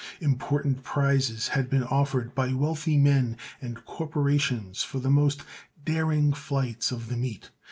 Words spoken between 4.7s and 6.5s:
for the most daring